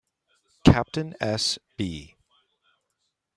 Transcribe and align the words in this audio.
Captain 0.65 1.13
S. 1.21 1.59
B. 1.77 2.15